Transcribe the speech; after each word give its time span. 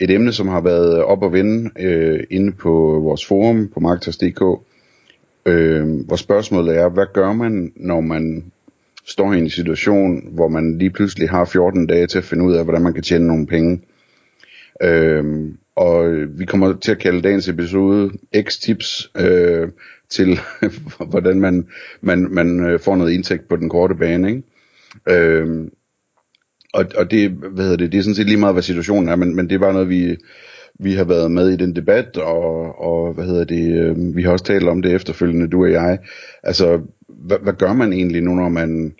et 0.00 0.10
emne, 0.10 0.32
som 0.32 0.48
har 0.48 0.60
været 0.60 0.98
øh, 0.98 1.04
op 1.04 1.22
og 1.22 1.32
vende 1.32 1.70
øh, 1.80 2.24
inde 2.30 2.52
på 2.52 2.70
vores 3.02 3.26
forum 3.26 3.68
på 3.74 3.80
Marketers.dk. 3.80 4.42
øh, 5.46 6.06
hvor 6.06 6.16
spørgsmålet 6.16 6.76
er, 6.76 6.88
hvad 6.88 7.06
gør 7.14 7.32
man, 7.32 7.72
når 7.76 8.00
man 8.00 8.52
står 9.06 9.32
i 9.32 9.38
en 9.38 9.50
situation, 9.50 10.34
hvor 10.34 10.48
man 10.48 10.78
lige 10.78 10.90
pludselig 10.90 11.30
har 11.30 11.44
14 11.44 11.86
dage 11.86 12.06
til 12.06 12.18
at 12.18 12.24
finde 12.24 12.44
ud 12.44 12.54
af, 12.54 12.64
hvordan 12.64 12.82
man 12.82 12.94
kan 12.94 13.02
tjene 13.02 13.26
nogle 13.26 13.46
penge. 13.46 13.80
Øh, 14.82 15.50
og 15.76 16.08
øh, 16.08 16.38
vi 16.38 16.44
kommer 16.44 16.76
til 16.82 16.92
at 16.92 16.98
kalde 16.98 17.22
dagens 17.22 17.48
episode 17.48 18.10
X-tips 18.36 19.10
øh, 19.20 19.68
til, 20.08 20.38
hvordan 21.10 21.40
man, 21.40 21.66
man, 22.00 22.28
man 22.30 22.60
øh, 22.60 22.80
får 22.80 22.96
noget 22.96 23.12
indtægt 23.12 23.48
på 23.48 23.56
den 23.56 23.68
korte 23.68 23.94
bane. 23.94 24.28
Ikke? 24.28 24.42
Øh, 25.08 25.68
og, 26.74 26.84
og 26.96 27.10
det, 27.10 27.30
hvad 27.30 27.64
hedder 27.64 27.76
det, 27.76 27.92
det 27.92 27.98
er 27.98 28.02
sådan 28.02 28.14
set 28.14 28.26
lige 28.26 28.40
meget, 28.40 28.54
hvad 28.54 28.62
situationen 28.62 29.08
er, 29.08 29.16
men, 29.16 29.36
men 29.36 29.48
det 29.48 29.54
er 29.54 29.58
bare 29.58 29.72
noget, 29.72 29.88
vi, 29.88 30.16
vi 30.80 30.92
har 30.92 31.04
været 31.04 31.30
med 31.30 31.48
i 31.48 31.56
den 31.56 31.76
debat, 31.76 32.16
og, 32.16 32.80
og 32.80 33.12
hvad 33.12 33.24
hedder 33.24 33.44
det, 33.44 33.80
øh, 33.80 34.16
vi 34.16 34.22
har 34.22 34.32
også 34.32 34.44
talt 34.44 34.68
om 34.68 34.82
det 34.82 34.94
efterfølgende, 34.94 35.48
du 35.48 35.64
og 35.64 35.72
jeg. 35.72 35.98
Altså, 36.42 36.80
hvad, 37.08 37.36
hvad 37.42 37.52
gør 37.52 37.72
man 37.72 37.92
egentlig 37.92 38.22
nu, 38.22 38.34
når 38.34 38.48
man 38.48 38.94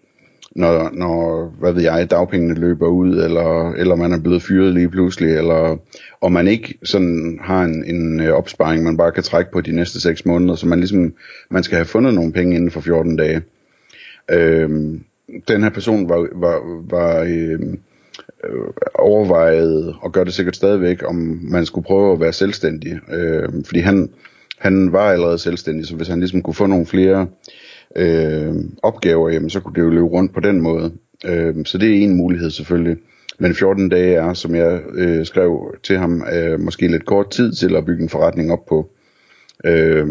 når, 0.56 0.90
når 0.92 1.46
hvad 1.60 1.72
ved 1.72 1.82
jeg, 1.82 2.10
dagpengene 2.10 2.60
løber 2.60 2.86
ud, 2.86 3.22
eller, 3.24 3.72
eller 3.72 3.94
man 3.96 4.12
er 4.12 4.20
blevet 4.20 4.42
fyret 4.42 4.74
lige 4.74 4.88
pludselig, 4.88 5.36
eller 5.36 5.76
og 6.20 6.32
man 6.32 6.48
ikke 6.48 6.78
sådan 6.82 7.38
har 7.42 7.64
en, 7.64 7.84
en 7.84 8.20
øh, 8.20 8.32
opsparing, 8.32 8.82
man 8.82 8.96
bare 8.96 9.12
kan 9.12 9.22
trække 9.22 9.52
på 9.52 9.60
de 9.60 9.72
næste 9.72 10.00
6 10.00 10.26
måneder, 10.26 10.54
så 10.54 10.66
man 10.66 10.78
ligesom, 10.78 11.14
man 11.50 11.62
skal 11.62 11.76
have 11.76 11.86
fundet 11.86 12.14
nogle 12.14 12.32
penge 12.32 12.56
inden 12.56 12.70
for 12.70 12.80
14 12.80 13.16
dage. 13.16 13.42
Øhm, 14.30 15.04
den 15.48 15.62
her 15.62 15.70
person 15.70 16.08
var, 16.08 16.28
var, 16.32 16.82
var 16.90 17.20
øhm, 17.20 17.80
øh, 18.44 18.72
overvejet, 18.94 19.94
og 20.00 20.12
gør 20.12 20.24
det 20.24 20.34
sikkert 20.34 20.56
stadigvæk, 20.56 21.02
om 21.08 21.40
man 21.42 21.66
skulle 21.66 21.84
prøve 21.84 22.12
at 22.12 22.20
være 22.20 22.32
selvstændig. 22.32 22.98
Øh, 23.12 23.48
fordi 23.64 23.80
han, 23.80 24.10
han 24.58 24.92
var 24.92 25.10
allerede 25.10 25.38
selvstændig, 25.38 25.86
så 25.86 25.96
hvis 25.96 26.08
han 26.08 26.18
ligesom 26.18 26.42
kunne 26.42 26.54
få 26.54 26.66
nogle 26.66 26.86
flere 26.86 27.26
øh, 27.96 28.54
opgaver, 28.82 29.30
jamen, 29.30 29.50
så 29.50 29.60
kunne 29.60 29.74
det 29.74 29.80
jo 29.80 29.90
løbe 29.90 30.06
rundt 30.06 30.34
på 30.34 30.40
den 30.40 30.60
måde. 30.60 30.92
Øh, 31.24 31.54
så 31.64 31.78
det 31.78 31.90
er 31.90 32.02
en 32.02 32.16
mulighed 32.16 32.50
selvfølgelig. 32.50 32.96
Men 33.38 33.54
14 33.54 33.88
dage 33.88 34.14
er, 34.14 34.34
som 34.34 34.54
jeg 34.54 34.80
øh, 34.94 35.26
skrev 35.26 35.76
til 35.82 35.98
ham, 35.98 36.24
øh, 36.32 36.60
måske 36.60 36.88
lidt 36.88 37.06
kort 37.06 37.30
tid 37.30 37.52
til 37.52 37.76
at 37.76 37.84
bygge 37.86 38.02
en 38.02 38.08
forretning 38.08 38.52
op 38.52 38.66
på. 38.66 38.90
Øh, 39.64 40.06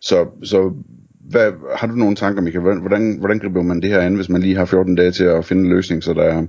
så 0.00 0.26
så 0.42 0.72
hvad, 1.32 1.52
har 1.76 1.86
du 1.86 1.94
nogle 1.94 2.16
tanker, 2.16 2.42
Michael? 2.42 2.80
Hvordan, 2.80 3.16
hvordan 3.18 3.38
griber 3.38 3.62
man 3.62 3.80
det 3.80 3.90
her 3.90 4.00
an, 4.00 4.14
hvis 4.14 4.28
man 4.28 4.40
lige 4.40 4.56
har 4.56 4.64
14 4.64 4.94
dage 4.94 5.10
til 5.10 5.24
at 5.24 5.44
finde 5.44 5.62
en 5.62 5.68
løsning, 5.68 6.02
så 6.02 6.12
der 6.12 6.46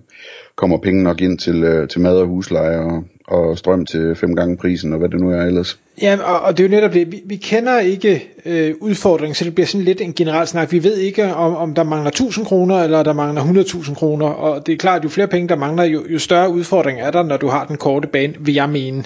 kommer 0.55 0.77
penge 0.77 1.03
nok 1.03 1.21
ind 1.21 1.37
til, 1.37 1.63
øh, 1.63 1.87
til 1.87 2.01
mad 2.01 2.17
og 2.17 2.27
husleje 2.27 2.79
og, 2.79 3.03
og 3.27 3.57
strøm 3.57 3.85
til 3.85 4.15
fem 4.15 4.35
gange 4.35 4.57
prisen, 4.57 4.93
og 4.93 4.99
hvad 4.99 5.09
det 5.09 5.19
nu 5.19 5.31
er 5.31 5.41
ellers? 5.41 5.79
Ja, 6.01 6.17
og, 6.23 6.41
og 6.41 6.57
det 6.57 6.63
er 6.63 6.67
jo 6.67 6.75
netop 6.75 6.93
det. 6.93 7.11
Vi, 7.11 7.21
vi 7.25 7.35
kender 7.35 7.79
ikke 7.79 8.29
øh, 8.45 8.73
udfordringen, 8.79 9.35
så 9.35 9.45
det 9.45 9.55
bliver 9.55 9.67
sådan 9.67 9.85
lidt 9.85 10.01
en 10.01 10.13
generel 10.13 10.47
snak. 10.47 10.71
Vi 10.71 10.83
ved 10.83 10.97
ikke, 10.97 11.33
om, 11.33 11.55
om 11.55 11.73
der 11.73 11.83
mangler 11.83 12.09
1000 12.09 12.45
kroner, 12.45 12.75
eller 12.83 13.03
der 13.03 13.13
mangler 13.13 13.41
100.000 13.41 13.93
kroner, 13.93 14.27
og 14.27 14.67
det 14.67 14.73
er 14.73 14.77
klart, 14.77 14.97
at 14.97 15.03
jo 15.03 15.09
flere 15.09 15.27
penge 15.27 15.47
der 15.47 15.55
mangler, 15.55 15.83
jo, 15.83 16.03
jo 16.09 16.19
større 16.19 16.49
udfordring 16.49 17.01
er 17.01 17.11
der, 17.11 17.23
når 17.23 17.37
du 17.37 17.47
har 17.47 17.65
den 17.65 17.77
korte 17.77 18.07
bane, 18.07 18.33
vil 18.39 18.53
jeg 18.53 18.69
mene. 18.69 19.03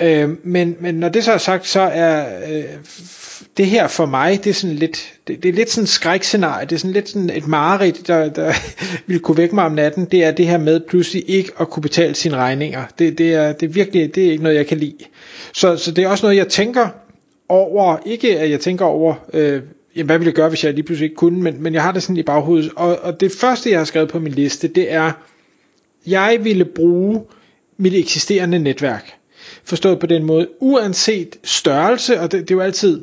Øh, 0.00 0.30
men, 0.42 0.76
men 0.80 0.94
når 0.94 1.08
det 1.08 1.24
så 1.24 1.32
er 1.32 1.38
sagt, 1.38 1.66
så 1.66 1.80
er 1.80 2.26
øh, 2.52 2.64
det 3.56 3.66
her 3.66 3.88
for 3.88 4.06
mig, 4.06 4.44
det 4.44 4.50
er 4.50 4.54
sådan 4.54 4.76
lidt, 4.76 5.14
det, 5.28 5.42
det 5.42 5.48
er 5.48 5.52
lidt 5.52 5.70
sådan 5.70 5.82
et 5.82 5.88
skrækscenarie, 5.88 6.66
det 6.66 6.74
er 6.74 6.78
sådan 6.78 6.92
lidt 6.92 7.08
sådan 7.08 7.30
et 7.30 7.46
mareridt, 7.46 8.08
der, 8.08 8.28
der 8.28 8.52
ville 9.06 9.20
kunne 9.20 9.36
vække 9.36 9.54
mig 9.54 9.64
om 9.64 9.72
natten, 9.72 10.04
det 10.04 10.24
er 10.24 10.30
det 10.30 10.46
her 10.46 10.58
med 10.58 10.80
pludselig 10.88 11.24
ikke 11.26 11.50
at 11.60 11.70
kunne 11.70 11.82
betale 11.82 12.14
sine 12.14 12.36
regninger. 12.36 12.84
Det, 12.98 13.18
det, 13.18 13.34
er, 13.34 13.52
det 13.52 13.68
er 13.68 13.72
virkelig, 13.72 14.14
det 14.14 14.26
er 14.26 14.30
ikke 14.30 14.42
noget, 14.42 14.56
jeg 14.56 14.66
kan 14.66 14.78
lide. 14.78 15.04
Så, 15.54 15.76
så 15.76 15.90
det 15.90 16.04
er 16.04 16.08
også 16.08 16.26
noget, 16.26 16.36
jeg 16.36 16.48
tænker 16.48 16.88
over, 17.48 17.96
ikke 18.06 18.38
at 18.38 18.50
jeg 18.50 18.60
tænker 18.60 18.84
over, 18.84 19.14
øh, 19.32 19.62
jamen, 19.96 20.06
hvad 20.06 20.18
ville 20.18 20.28
jeg 20.28 20.34
gøre, 20.34 20.48
hvis 20.48 20.64
jeg 20.64 20.74
lige 20.74 20.84
pludselig 20.84 21.04
ikke 21.04 21.16
kunne, 21.16 21.42
men, 21.42 21.62
men 21.62 21.74
jeg 21.74 21.82
har 21.82 21.92
det 21.92 22.02
sådan 22.02 22.16
i 22.16 22.22
baghovedet. 22.22 22.70
Og, 22.76 22.98
og 22.98 23.20
det 23.20 23.32
første, 23.32 23.70
jeg 23.70 23.78
har 23.78 23.84
skrevet 23.84 24.08
på 24.08 24.18
min 24.18 24.32
liste, 24.32 24.68
det 24.68 24.92
er, 24.92 25.12
jeg 26.06 26.38
ville 26.42 26.64
bruge 26.64 27.22
mit 27.76 27.94
eksisterende 27.94 28.58
netværk. 28.58 29.12
Forstået 29.66 29.98
på 29.98 30.06
den 30.06 30.24
måde, 30.24 30.48
uanset 30.60 31.36
størrelse, 31.44 32.20
og 32.20 32.32
det, 32.32 32.40
det 32.40 32.50
er 32.50 32.54
jo 32.54 32.60
altid, 32.60 33.02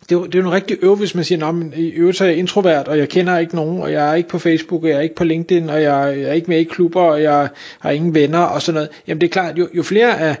det 0.00 0.12
er, 0.12 0.20
jo, 0.20 0.26
det 0.26 0.34
er 0.34 0.38
jo 0.38 0.46
en 0.46 0.52
rigtig 0.52 0.78
øv, 0.82 0.96
hvis 0.96 1.14
man 1.14 1.24
siger, 1.24 1.46
at 1.46 1.78
i 1.78 1.88
øvrigt 1.88 2.18
så 2.18 2.24
er 2.24 2.28
jeg 2.28 2.38
introvert, 2.38 2.88
og 2.88 2.98
jeg 2.98 3.08
kender 3.08 3.38
ikke 3.38 3.56
nogen, 3.56 3.82
og 3.82 3.92
jeg 3.92 4.10
er 4.10 4.14
ikke 4.14 4.28
på 4.28 4.38
Facebook, 4.38 4.82
og 4.82 4.88
jeg 4.88 4.96
er 4.96 5.00
ikke 5.00 5.14
på 5.14 5.24
LinkedIn, 5.24 5.68
og 5.68 5.82
jeg, 5.82 6.18
jeg 6.18 6.28
er 6.28 6.32
ikke 6.32 6.50
med 6.50 6.58
i 6.58 6.64
klubber, 6.64 7.00
og 7.02 7.22
jeg 7.22 7.48
har 7.78 7.90
ingen 7.90 8.14
venner, 8.14 8.38
og 8.38 8.62
sådan 8.62 8.74
noget. 8.74 8.90
Jamen 9.06 9.20
det 9.20 9.26
er 9.26 9.30
klart, 9.30 9.58
jo, 9.58 9.68
jo 9.74 9.82
flere 9.82 10.20
af, 10.20 10.36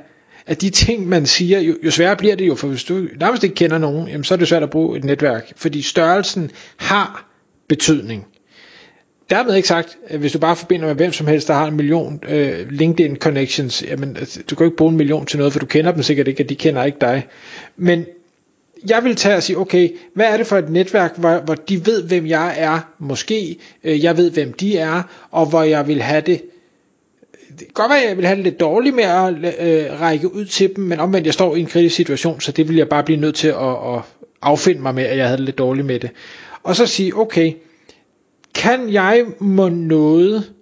af 0.46 0.56
de 0.56 0.70
ting, 0.70 1.08
man 1.08 1.26
siger, 1.26 1.60
jo, 1.60 1.74
jo 1.84 1.90
sværere 1.90 2.16
bliver 2.16 2.36
det 2.36 2.46
jo, 2.48 2.54
for 2.54 2.68
hvis 2.68 2.84
du 2.84 3.06
nærmest 3.20 3.44
ikke 3.44 3.54
kender 3.54 3.78
nogen, 3.78 4.08
jamen 4.08 4.24
så 4.24 4.34
er 4.34 4.38
det 4.38 4.48
svært 4.48 4.62
at 4.62 4.70
bruge 4.70 4.98
et 4.98 5.04
netværk, 5.04 5.52
fordi 5.56 5.82
størrelsen 5.82 6.50
har 6.76 7.30
betydning. 7.68 8.26
Dermed 9.30 9.54
ikke 9.54 9.68
sagt, 9.68 9.98
at 10.06 10.18
hvis 10.18 10.32
du 10.32 10.38
bare 10.38 10.56
forbinder 10.56 10.86
med 10.86 10.94
hvem 10.94 11.12
som 11.12 11.26
helst, 11.26 11.48
der 11.48 11.54
har 11.54 11.66
en 11.66 11.76
million 11.76 12.22
øh, 12.28 12.70
LinkedIn 12.70 13.16
connections, 13.16 13.82
jamen 13.82 14.16
altså, 14.16 14.40
du 14.50 14.54
kan 14.54 14.66
ikke 14.66 14.76
bruge 14.76 14.90
en 14.90 14.96
million 14.96 15.26
til 15.26 15.38
noget, 15.38 15.52
for 15.52 15.60
du 15.60 15.66
kender 15.66 15.92
dem 15.92 16.02
sikkert 16.02 16.28
ikke, 16.28 16.42
og 16.44 16.48
de 16.48 16.54
kender 16.54 16.84
ikke 16.84 16.98
dig. 17.00 17.26
Men 17.76 18.06
jeg 18.88 19.04
vil 19.04 19.16
tage 19.16 19.36
og 19.36 19.42
sige, 19.42 19.58
okay, 19.58 19.88
hvad 20.14 20.26
er 20.26 20.36
det 20.36 20.46
for 20.46 20.58
et 20.58 20.70
netværk, 20.70 21.18
hvor, 21.18 21.38
hvor 21.38 21.54
de 21.54 21.86
ved, 21.86 22.02
hvem 22.02 22.26
jeg 22.26 22.54
er, 22.58 22.80
måske, 22.98 23.56
øh, 23.84 24.04
jeg 24.04 24.16
ved, 24.16 24.30
hvem 24.30 24.52
de 24.52 24.78
er, 24.78 25.02
og 25.30 25.46
hvor 25.46 25.62
jeg 25.62 25.88
vil 25.88 26.02
have 26.02 26.20
det, 26.20 26.42
det 27.50 27.58
kan 27.58 27.74
godt 27.74 27.90
være, 27.90 28.02
at 28.02 28.08
jeg 28.08 28.16
vil 28.16 28.26
have 28.26 28.36
det 28.36 28.44
lidt 28.44 28.60
dårligt 28.60 28.94
med 28.94 29.04
at 29.04 29.34
øh, 29.60 30.00
række 30.00 30.34
ud 30.34 30.44
til 30.44 30.76
dem, 30.76 30.84
men 30.84 31.00
omvendt, 31.00 31.26
jeg 31.26 31.34
står 31.34 31.56
i 31.56 31.60
en 31.60 31.66
kritisk 31.66 31.96
situation, 31.96 32.40
så 32.40 32.52
det 32.52 32.68
vil 32.68 32.76
jeg 32.76 32.88
bare 32.88 33.04
blive 33.04 33.20
nødt 33.20 33.34
til 33.34 33.48
at, 33.48 33.94
at 33.94 34.00
affinde 34.42 34.82
mig 34.82 34.94
med, 34.94 35.04
at 35.04 35.16
jeg 35.16 35.26
havde 35.26 35.38
det 35.38 35.44
lidt 35.44 35.58
dårligt 35.58 35.86
med 35.86 36.00
det. 36.00 36.10
Og 36.62 36.76
så 36.76 36.86
sige, 36.86 37.16
okay, 37.16 37.52
kan 38.60 38.92
jeg 38.92 39.24
må 39.38 39.68
noget, 39.68 40.52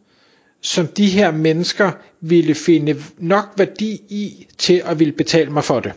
som 0.60 0.86
de 0.86 1.06
her 1.06 1.30
mennesker 1.30 1.90
ville 2.20 2.54
finde 2.54 2.96
nok 3.18 3.44
værdi 3.56 3.92
i, 4.08 4.46
til 4.58 4.82
at 4.84 4.98
ville 4.98 5.12
betale 5.12 5.50
mig 5.50 5.64
for 5.64 5.80
det? 5.80 5.92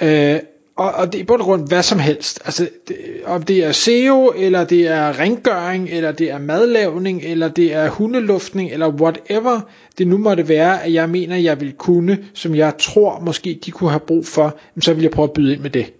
Øh, 0.00 0.40
og, 0.76 0.92
og 0.92 1.12
det 1.12 1.18
er 1.18 1.22
i 1.22 1.26
bund 1.26 1.40
og 1.40 1.46
grund 1.46 1.68
hvad 1.68 1.82
som 1.82 1.98
helst. 1.98 2.40
Altså, 2.44 2.68
det, 2.88 2.96
om 3.24 3.42
det 3.42 3.64
er 3.64 3.72
SEO, 3.72 4.32
eller 4.36 4.64
det 4.64 4.86
er 4.86 5.18
rengøring, 5.20 5.88
eller 5.90 6.12
det 6.12 6.30
er 6.30 6.38
madlavning, 6.38 7.22
eller 7.22 7.48
det 7.48 7.74
er 7.74 7.88
hundeluftning, 7.88 8.70
eller 8.70 8.88
whatever 8.88 9.60
det 9.98 10.06
nu 10.06 10.18
måtte 10.18 10.48
være, 10.48 10.84
at 10.84 10.92
jeg 10.92 11.10
mener, 11.10 11.36
jeg 11.36 11.60
vil 11.60 11.72
kunne, 11.72 12.18
som 12.34 12.54
jeg 12.54 12.72
tror 12.78 13.20
måske 13.20 13.60
de 13.64 13.70
kunne 13.70 13.90
have 13.90 14.00
brug 14.00 14.26
for, 14.26 14.58
så 14.80 14.94
vil 14.94 15.02
jeg 15.02 15.10
prøve 15.10 15.24
at 15.28 15.32
byde 15.32 15.52
ind 15.52 15.60
med 15.60 15.70
det. 15.70 15.92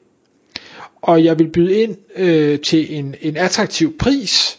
Og 1.02 1.24
jeg 1.24 1.38
vil 1.38 1.48
byde 1.48 1.82
ind 1.82 1.96
øh, 2.16 2.60
til 2.60 2.98
en, 2.98 3.14
en 3.20 3.36
attraktiv 3.36 3.98
pris, 3.98 4.58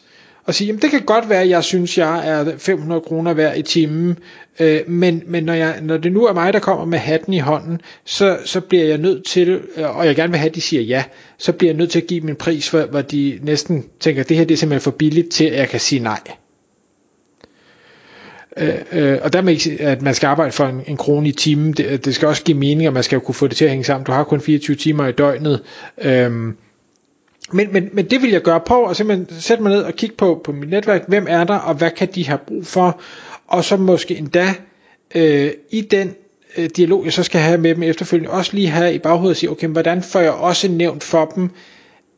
og 0.50 0.56
sige, 0.56 0.68
jamen 0.68 0.82
det 0.82 0.92
kan 0.92 1.02
godt 1.02 1.30
være, 1.30 1.42
at 1.42 1.50
jeg 1.50 1.64
synes, 1.64 1.98
jeg 1.98 2.28
er 2.30 2.58
500 2.58 3.02
kroner 3.02 3.34
værd 3.34 3.58
i 3.58 3.62
timen, 3.62 4.18
øh, 4.60 4.80
men, 4.88 5.24
men 5.28 5.44
når, 5.44 5.54
jeg, 5.54 5.80
når 5.82 5.98
det 5.98 6.12
nu 6.12 6.26
er 6.26 6.34
mig, 6.34 6.54
der 6.54 6.60
kommer 6.60 6.86
med 6.86 7.00
hatten 7.00 7.34
i 7.34 7.40
hånden, 7.40 7.82
så, 8.06 8.38
så 8.46 8.62
bliver 8.62 8.84
jeg 8.84 8.98
nødt 8.98 9.26
til, 9.26 9.62
øh, 9.78 9.98
og 9.98 10.06
jeg 10.06 10.16
gerne 10.16 10.32
vil 10.32 10.40
have, 10.40 10.50
at 10.50 10.56
de 10.56 10.62
siger 10.62 10.82
ja, 10.82 11.04
så 11.38 11.52
bliver 11.52 11.72
jeg 11.72 11.78
nødt 11.78 11.92
til 11.92 12.02
at 12.02 12.08
give 12.08 12.22
min 12.22 12.36
pris, 12.36 12.70
hvor, 12.70 12.86
hvor 12.86 13.02
de 13.02 13.40
næsten 13.44 13.86
tænker, 14.00 14.22
at 14.22 14.30
det 14.30 14.38
her 14.38 14.46
det 14.46 14.54
er 14.54 14.58
simpelthen 14.58 14.84
for 14.84 14.92
billigt 14.92 15.32
til, 15.32 15.46
at 15.46 15.60
jeg 15.60 15.70
kan 15.70 15.80
sige 15.80 16.04
nej. 16.04 16.20
Øh, 18.58 18.76
øh, 18.92 19.18
og 19.22 19.34
dermed 19.34 19.54
ikke, 19.54 19.84
at 19.84 20.02
man 20.02 20.14
skal 20.14 20.28
arbejde 20.28 20.52
for 20.52 20.66
en, 20.66 20.82
en 20.88 20.98
krone 20.98 21.30
i 21.30 21.32
timen, 21.32 21.74
det, 21.74 22.06
det 22.06 22.16
skal 22.16 22.28
også 22.28 22.44
give 22.44 22.58
mening, 22.58 22.88
og 22.88 22.94
man 22.94 23.04
skal 23.04 23.16
jo 23.16 23.20
kunne 23.20 23.36
få 23.36 23.48
det 23.48 23.58
til 23.58 23.66
at 23.66 23.72
hænge 23.72 23.84
sammen. 23.84 24.06
Du 24.06 24.12
har 24.12 24.24
kun 24.24 24.42
24 24.42 24.76
timer 24.76 25.08
i 25.08 25.12
døgnet, 25.12 25.64
øh, 26.02 26.32
men, 27.52 27.68
men, 27.72 27.90
men 27.94 28.06
det 28.06 28.22
vil 28.22 28.32
jeg 28.32 28.42
gøre. 28.42 28.60
På, 28.60 28.76
og 28.76 28.96
simpelthen 28.96 29.42
sætte 29.42 29.64
mig 29.64 29.72
ned 29.72 29.84
og 29.84 29.94
kigge 29.94 30.16
på, 30.16 30.42
på 30.44 30.52
mit 30.52 30.70
netværk, 30.70 31.02
hvem 31.08 31.26
er 31.30 31.44
der, 31.44 31.56
og 31.56 31.76
hvad 31.76 31.92
kan 31.92 32.08
de 32.16 32.28
have 32.28 32.40
brug 32.48 32.66
for, 32.66 33.02
og 33.48 33.64
så 33.64 33.78
måske 33.78 34.18
endda 34.18 34.54
øh, 35.16 35.52
i 35.72 35.82
den 35.82 36.16
øh, 36.58 36.70
dialog, 36.78 37.06
jeg 37.06 37.14
så 37.14 37.24
skal 37.24 37.42
have 37.42 37.58
med 37.58 37.76
dem 37.76 37.84
efterfølgende, 37.84 38.32
også 38.32 38.52
lige 38.54 38.68
have 38.68 38.94
i 38.94 39.00
baghovedet 39.00 39.34
og 39.34 39.38
sige, 39.38 39.50
okay, 39.50 39.68
hvordan 39.68 40.04
får 40.04 40.20
jeg 40.20 40.32
også 40.32 40.68
nævnt 40.68 41.04
for 41.04 41.26
dem, 41.26 41.50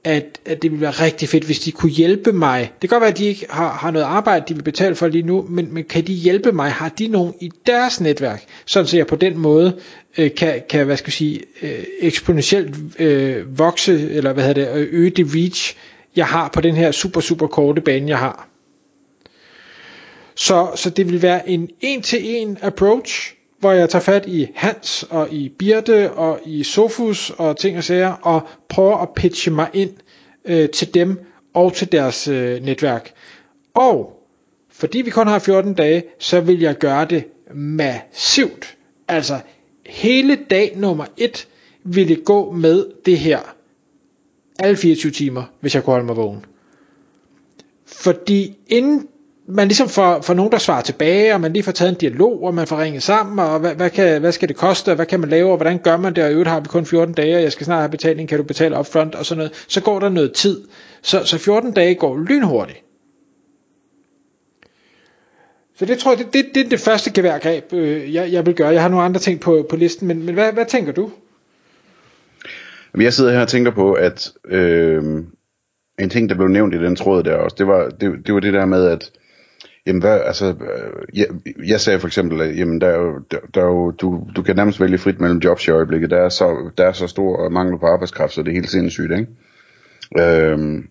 at, 0.04 0.40
at 0.46 0.62
det 0.62 0.72
ville 0.72 0.82
være 0.82 0.92
rigtig 0.92 1.30
fedt, 1.30 1.44
hvis 1.44 1.60
de 1.60 1.72
kunne 1.72 1.92
hjælpe 1.92 2.32
mig. 2.32 2.72
Det 2.82 2.90
kan 2.90 2.96
godt 2.96 3.02
være, 3.02 3.12
at 3.12 3.18
de 3.18 3.26
ikke 3.26 3.46
har, 3.50 3.72
har 3.72 3.92
noget 3.92 4.06
arbejde, 4.06 4.46
de 4.48 4.54
vil 4.54 4.64
betale 4.64 4.96
for 4.96 5.08
lige 5.08 5.24
nu, 5.24 5.46
men, 5.50 5.74
men 5.74 5.84
kan 5.84 6.08
de 6.08 6.14
hjælpe 6.14 6.52
mig? 6.52 6.72
Har 6.72 6.90
de 6.90 7.08
nogen 7.08 7.34
i 7.42 7.52
deres 7.66 8.02
netværk, 8.02 8.44
sådan 8.66 8.88
så 8.88 8.98
jeg 8.98 9.08
på 9.08 9.16
den 9.16 9.38
måde 9.38 9.80
øh, 10.18 10.36
kan, 10.36 10.62
kan, 10.70 10.86
hvad 10.86 10.98
skal 10.98 11.08
jeg 11.08 11.14
sige, 11.14 11.42
øh, 11.62 11.84
eksponentielt 12.00 12.76
øh, 13.00 13.60
vokse, 13.60 14.12
eller 14.12 14.34
hvad 14.34 14.44
hedder 14.48 14.74
det, 14.74 14.88
øge 14.92 15.10
det 15.10 15.28
reach, 15.36 15.76
jeg 16.16 16.28
har 16.28 16.50
på 16.54 16.62
den 16.62 16.76
her 16.76 16.92
super, 16.92 17.22
super 17.22 17.48
korte 17.48 17.82
bane, 17.82 18.10
jeg 18.10 18.18
har. 18.18 18.48
Så, 20.36 20.72
så 20.76 20.90
det 20.90 21.12
vil 21.12 21.22
være 21.22 21.50
en 21.50 21.70
en-til-en 21.82 22.58
approach, 22.62 23.36
hvor 23.62 23.72
jeg 23.72 23.90
tager 23.90 24.04
fat 24.04 24.26
i 24.28 24.48
Hans 24.56 25.04
og 25.10 25.34
i 25.34 25.50
Birte 25.50 26.12
og 26.12 26.40
i 26.46 26.64
Sofus 26.64 27.30
og 27.30 27.58
ting 27.58 27.78
og 27.78 27.84
sager, 27.84 28.12
og 28.12 28.42
prøver 28.70 28.98
at 28.98 29.10
pitche 29.16 29.52
mig 29.52 29.70
ind 29.74 29.92
øh, 30.46 30.70
til 30.70 30.94
dem 30.94 31.20
og 31.54 31.74
til 31.74 31.92
deres 31.92 32.28
øh, 32.28 32.64
netværk. 32.64 33.14
Og 33.74 34.22
fordi 34.70 35.02
vi 35.02 35.10
kun 35.10 35.28
har 35.28 35.40
14 35.40 35.74
dage, 35.74 36.04
så 36.20 36.40
vil 36.42 36.60
jeg 36.60 36.78
gøre 36.78 37.06
det 37.06 37.24
massivt. 37.54 38.78
Altså 39.08 39.40
hele 39.86 40.38
dag 40.50 40.74
nummer 40.78 41.06
1 41.18 41.48
ville 41.84 42.16
gå 42.16 42.52
med 42.52 42.86
det 43.06 43.20
her. 43.20 43.40
Alle 44.60 44.78
24 44.78 45.12
timer, 45.12 45.44
hvis 45.60 45.76
jeg 45.76 45.84
kunne 45.84 45.92
holde 45.94 46.06
mig 46.06 46.16
vågen. 46.16 46.46
Fordi 47.86 48.58
inden 48.68 49.08
man 49.54 49.68
ligesom 49.68 49.90
får, 49.90 50.22
får 50.22 50.34
nogen, 50.34 50.52
der 50.52 50.58
svarer 50.58 50.82
tilbage, 50.82 51.34
og 51.34 51.42
man 51.42 51.54
lige 51.54 51.64
får 51.64 51.72
taget 51.72 51.90
en 51.90 51.98
dialog, 51.98 52.44
og 52.44 52.54
man 52.54 52.68
får 52.68 52.82
ringet 52.82 53.04
sammen, 53.04 53.40
og 53.40 53.60
hvad, 53.60 53.76
hvad, 53.76 53.90
kan, 53.90 54.22
hvad 54.22 54.32
skal 54.32 54.48
det 54.48 54.56
koste, 54.56 54.90
og 54.90 54.96
hvad 54.96 55.06
kan 55.06 55.20
man 55.20 55.30
lave, 55.30 55.52
og 55.52 55.58
hvordan 55.58 55.78
gør 55.78 55.98
man 55.98 56.16
det, 56.16 56.24
og 56.24 56.30
i 56.30 56.32
øvrigt 56.32 56.50
har 56.50 56.60
vi 56.60 56.68
kun 56.68 56.86
14 56.86 57.14
dage, 57.14 57.36
og 57.36 57.42
jeg 57.42 57.52
skal 57.52 57.66
snart 57.66 57.80
have 57.80 57.90
betaling, 57.90 58.30
kan 58.30 58.38
du 58.38 58.44
betale 58.44 58.80
upfront, 58.80 59.16
og 59.16 59.26
sådan 59.26 59.38
noget, 59.38 59.66
så 59.68 59.82
går 59.82 60.00
der 60.00 60.10
noget 60.10 60.34
tid. 60.34 60.62
Så, 61.02 61.26
så 61.26 61.38
14 61.38 61.72
dage 61.72 61.96
går 61.96 62.18
lynhurtigt. 62.18 62.84
Så 65.76 65.86
det 65.86 66.00
tror 66.00 66.12
jeg, 66.12 66.20
det, 66.20 66.34
det, 66.34 66.46
det 66.56 66.66
er 66.66 66.70
det 66.70 66.80
første 66.80 67.12
geværgreb, 67.14 67.74
øh, 67.74 68.14
jeg, 68.14 68.32
jeg 68.32 68.46
vil 68.46 68.56
gøre. 68.56 68.70
Jeg 68.70 68.82
har 68.82 68.90
nogle 68.90 69.06
andre 69.06 69.20
ting 69.20 69.40
på, 69.40 69.66
på 69.70 69.76
listen, 69.76 70.08
men, 70.08 70.26
men 70.26 70.34
hvad, 70.34 70.54
hvad 70.54 70.66
tænker 70.66 70.92
du? 70.92 71.12
Jeg 72.98 73.14
sidder 73.14 73.32
her 73.32 73.42
og 73.42 73.48
tænker 73.48 73.72
på, 73.72 73.94
at 73.94 74.32
øh, 74.46 75.04
en 76.00 76.10
ting, 76.10 76.30
der 76.30 76.36
blev 76.36 76.48
nævnt 76.48 76.74
i 76.74 76.78
den 76.78 76.96
tråd 76.96 77.24
der 77.24 77.36
også, 77.36 77.56
det 77.60 77.68
var 77.68 77.90
det, 77.90 78.28
det, 78.28 78.34
var 78.34 78.40
det 78.40 78.54
der 78.54 78.66
med, 78.66 78.88
at 78.88 79.12
Jamen 79.88 80.02
hvad, 80.02 80.20
altså, 80.26 80.46
øh, 80.46 81.18
jeg, 81.20 81.26
jeg 81.68 81.82
sagde 81.82 82.00
for 82.00 82.08
eksempel, 82.08 82.42
at 82.42 82.58
jamen, 82.58 82.82
der 82.82 82.88
er 82.88 82.98
jo, 82.98 83.20
der, 83.32 83.38
der 83.54 83.62
er 83.62 83.66
jo, 83.66 83.92
du, 83.92 84.28
du 84.36 84.42
kan 84.42 84.56
nærmest 84.56 84.82
vælge 84.82 84.98
frit 84.98 85.22
mellem 85.22 85.40
jobs 85.40 85.68
i 85.68 85.72
øjeblikket. 85.72 86.10
Der 86.10 86.18
er 86.18 86.30
så, 86.30 86.72
der 86.78 86.86
er 86.86 86.92
så 86.92 87.08
stor 87.08 87.50
mangel 87.50 87.80
på 87.80 87.86
arbejdskraft, 87.86 88.34
så 88.34 88.42
det 88.42 88.50
er 88.50 88.54
helt 88.54 88.70
sindssygt, 88.70 89.12
ikke? 89.12 89.28
Øhm, 90.20 90.88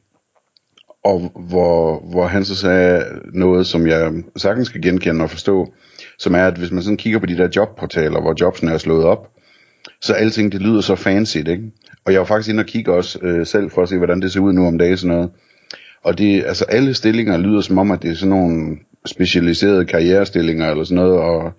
og 1.05 1.33
hvor, 1.49 2.11
hvor 2.11 2.27
han 2.27 2.45
så 2.45 2.57
sagde 2.57 3.05
noget, 3.33 3.67
som 3.67 3.87
jeg 3.87 4.13
sagtens 4.37 4.69
skal 4.69 4.83
genkende 4.83 5.23
og 5.23 5.31
forstå, 5.31 5.73
som 6.19 6.35
er, 6.35 6.47
at 6.47 6.59
hvis 6.59 6.71
man 6.71 6.83
sådan 6.83 6.97
kigger 6.97 7.19
på 7.19 7.27
de 7.27 7.37
der 7.37 7.49
jobportaler, 7.57 8.21
hvor 8.21 8.35
jobsene 8.41 8.73
er 8.73 8.79
slået 8.79 9.05
op, 9.05 9.31
så 10.01 10.15
alting 10.15 10.53
det 10.53 10.63
lyder 10.63 10.81
så 10.81 10.95
fancy, 10.95 11.37
ikke? 11.37 11.63
Og 12.05 12.13
jeg 12.13 12.21
var 12.21 12.27
faktisk 12.27 12.51
inde 12.51 12.61
og 12.61 12.67
kigge 12.67 12.93
også 12.93 13.19
øh, 13.23 13.47
selv 13.47 13.71
for 13.71 13.83
at 13.83 13.89
se, 13.89 13.97
hvordan 13.97 14.23
det 14.23 14.33
ser 14.33 14.41
ud 14.41 14.53
nu 14.53 14.67
om 14.67 14.79
dagen 14.79 14.97
sådan 14.97 15.17
noget. 15.17 15.31
Og 16.05 16.19
det, 16.19 16.45
altså 16.47 16.65
alle 16.65 16.95
stillinger 16.95 17.39
lyder 17.39 17.61
som 17.61 17.79
om, 17.79 17.91
at 17.91 18.03
det 18.03 18.11
er 18.11 18.15
sådan 18.15 18.31
nogle 18.31 18.77
specialiserede 19.07 19.85
karrierestillinger 19.85 20.71
eller 20.71 20.85
sådan 20.85 21.05
noget, 21.05 21.19
og 21.21 21.53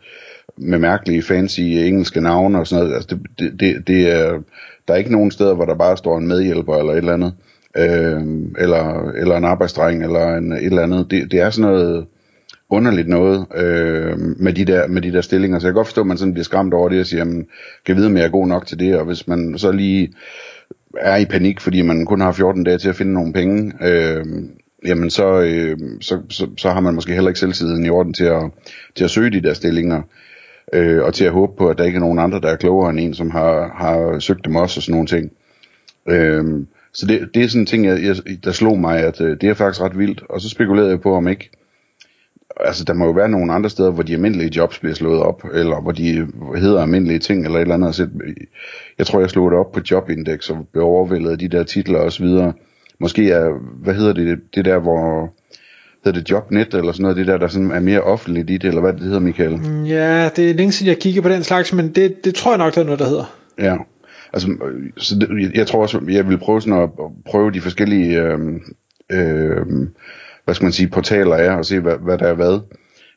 med 0.58 0.80
mærkelige 0.80 1.24
fancy 1.24 1.60
engelske 1.60 2.22
navne 2.22 2.60
og 2.60 2.68
sådan 2.68 2.84
noget. 2.84 2.96
Altså 2.96 3.10
det, 3.16 3.22
det, 3.40 3.60
det, 3.60 3.88
det 3.88 4.12
er, 4.12 4.40
der 4.88 4.94
er 4.94 4.98
ikke 4.98 5.12
nogen 5.12 5.32
steder, 5.32 5.54
hvor 5.54 5.66
der 5.66 5.76
bare 5.76 5.98
står 5.98 6.18
en 6.18 6.28
medhjælper 6.28 6.76
eller 6.76 6.92
et 6.94 6.98
eller 6.98 7.14
andet, 7.14 7.34
øh, 7.78 8.22
eller, 8.58 9.12
eller 9.12 9.38
en 9.38 9.46
arbejdsdreng 9.46 10.04
eller 10.04 10.36
en, 10.36 10.52
et 10.52 10.66
eller 10.66 10.84
andet. 10.84 11.12
Det, 11.12 11.32
det 11.32 11.40
er 11.40 11.50
sådan 11.50 11.72
noget 11.72 12.06
underligt 12.70 13.08
noget 13.08 13.46
øh, 13.56 14.18
med, 14.18 14.54
de 14.54 14.66
der, 14.66 14.88
med 14.88 15.02
de 15.02 15.14
der 15.14 15.22
stillinger. 15.22 15.60
Så 15.60 15.68
jeg 15.68 15.72
kan 15.72 15.80
godt 15.80 15.88
forstå, 15.88 16.02
at 16.02 16.08
man 16.08 16.18
sådan 16.18 16.34
bliver 16.34 16.44
skræmt 16.44 16.74
over 16.74 16.90
det 16.90 17.00
og 17.00 17.06
siger, 17.06 17.20
jamen, 17.20 17.48
kan 17.86 17.96
vide, 17.96 18.08
om 18.08 18.18
jeg 18.18 18.26
er 18.26 18.30
god 18.30 18.48
nok 18.48 18.68
til 18.68 18.80
det, 18.80 18.98
og 18.98 19.06
hvis 19.06 19.28
man 19.28 19.58
så 19.58 19.72
lige 19.72 20.14
er 20.98 21.18
i 21.18 21.26
panik, 21.26 21.62
fordi 21.62 21.82
man 21.82 22.06
kun 22.06 22.22
har 22.22 22.32
14 22.32 22.64
dage 22.64 22.78
til 22.78 22.90
at 22.90 22.96
finde 22.96 23.14
nogle 23.14 23.34
penge, 23.34 23.74
øh, 23.82 24.26
jamen 24.86 25.10
så, 25.10 25.42
øh, 25.42 25.78
så, 26.02 26.22
så, 26.30 26.48
så 26.58 26.70
har 26.70 26.80
man 26.80 26.96
måske 26.96 27.14
heller 27.14 27.30
ikke 27.30 27.40
selvtiden 27.40 27.86
i 27.86 27.90
orden 27.90 28.14
til 28.14 28.26
at, 28.26 28.52
til 28.96 29.04
at 29.04 29.10
søge 29.10 29.32
de 29.32 29.42
der 29.42 29.54
stillinger, 29.54 30.02
øh, 30.74 31.04
og 31.04 31.14
til 31.14 31.26
at 31.26 31.32
håbe 31.32 31.54
på, 31.58 31.70
at 31.70 31.78
der 31.78 31.84
ikke 31.84 31.96
er 31.96 32.00
nogen 32.00 32.20
andre, 32.20 32.42
der 32.42 32.50
er 32.50 32.56
klogere 32.56 32.90
end 32.90 33.00
en, 33.00 33.14
som 33.14 33.30
har, 33.30 33.74
har 33.76 34.20
søgt 34.20 34.46
dem 34.46 34.56
også 34.56 34.80
og 34.80 34.84
sådan 34.84 34.94
nogle 34.94 35.08
ting. 35.08 35.32
Øh, 36.10 36.66
så 36.94 37.06
det, 37.06 37.30
det 37.34 37.44
er 37.44 37.48
sådan 37.48 37.62
en 37.62 37.66
ting, 37.66 37.86
jeg, 37.86 38.04
jeg, 38.04 38.16
der 38.44 38.52
slog 38.52 38.80
mig, 38.80 39.00
at 39.00 39.22
øh, 39.22 39.38
det 39.42 39.50
er 39.50 39.54
faktisk 39.54 39.82
ret 39.82 39.98
vildt, 39.98 40.24
og 40.30 40.42
så 40.42 40.50
spekulerede 40.50 40.90
jeg 40.90 41.02
på, 41.02 41.16
om 41.16 41.28
ikke 41.28 41.50
altså 42.60 42.84
der 42.84 42.94
må 42.94 43.06
jo 43.06 43.12
være 43.12 43.30
nogle 43.30 43.54
andre 43.54 43.70
steder, 43.70 43.92
hvor 43.92 44.04
de 44.04 44.14
almindelige 44.14 44.56
jobs 44.56 44.80
bliver 44.80 44.96
slået 44.96 45.22
op, 45.22 45.44
eller 45.54 45.82
hvor 45.82 45.92
de 45.92 46.28
hedder 46.56 46.82
almindelige 46.82 47.20
ting, 47.20 47.46
eller 47.46 47.58
et 47.58 47.62
eller 47.62 47.76
andet. 47.76 47.88
Altså, 47.88 48.08
jeg 48.98 49.08
tror, 49.08 49.20
jeg 49.20 49.30
slog 49.30 49.52
det 49.52 49.60
op 49.60 49.72
på 49.72 49.82
Jobindex, 49.92 50.50
og 50.50 50.68
blev 50.72 50.84
overvældet 50.84 51.32
af 51.32 51.40
de 51.40 51.48
der 51.48 51.64
titler 51.64 52.00
og 52.00 52.12
så 52.12 52.24
videre. 52.24 52.54
Måske 53.00 53.32
er, 53.32 53.50
hvad 53.84 53.94
hedder 53.94 54.14
det, 54.14 54.40
det 54.56 54.66
der, 54.66 54.80
hvor 54.80 55.34
hedder 56.06 56.20
det 56.20 56.32
Jobnet, 56.32 56.74
eller 56.74 56.92
sådan 56.92 57.02
noget, 57.02 57.18
det 57.18 57.28
der, 57.28 57.38
der 57.38 57.48
sådan 57.48 57.72
er 57.72 57.80
mere 57.80 58.02
offentligt 58.02 58.50
i 58.50 58.58
det, 58.58 58.68
eller 58.68 58.82
hvad 58.82 58.94
det 58.94 59.02
hedder, 59.02 59.20
Michael? 59.20 59.58
Mm, 59.58 59.84
ja, 59.84 60.30
det 60.36 60.50
er 60.50 60.54
længe 60.54 60.72
siden, 60.72 60.90
jeg 60.90 61.00
kigger 61.00 61.22
på 61.22 61.30
den 61.30 61.44
slags, 61.44 61.74
men 61.74 61.90
det, 61.90 62.26
det 62.26 62.36
tror 62.36 62.52
jeg 62.52 62.58
nok, 62.58 62.76
der 62.76 62.82
er 62.82 62.86
noget, 62.86 63.00
der 63.00 63.10
hedder. 63.10 63.36
Ja, 63.60 63.78
altså, 64.34 64.58
så 64.98 65.16
det, 65.20 65.52
jeg 65.56 65.68
tror 65.68 65.82
også, 65.82 66.02
jeg 66.10 66.30
vil 66.30 66.38
prøve 66.38 66.62
sådan 66.62 66.80
at, 66.80 66.90
at 67.00 67.12
prøve 67.26 67.52
de 67.52 67.62
forskellige 67.62 68.22
øh, 68.22 68.40
øh, 69.12 69.66
hvad 70.46 70.56
skal 70.56 70.66
man 70.66 70.72
sige, 70.72 70.90
portaler 70.90 71.36
er, 71.36 71.52
og 71.52 71.66
se, 71.66 71.80
hvad, 71.80 71.98
hvad 71.98 72.18
der 72.18 72.28
er 72.28 72.34
hvad. 72.34 72.60